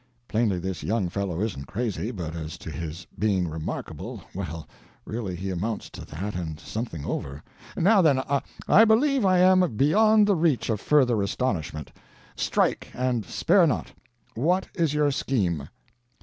[0.27, 4.67] (Plainly this young fellow isn't crazy; but as to his being remarkable well,
[5.05, 7.43] really he amounts to that, and something over.)
[7.77, 8.23] Now then,
[8.67, 11.91] I believe I am beyond the reach of further astonishment.
[12.35, 13.93] Strike, and spare not.
[14.33, 15.69] What is your scheme?"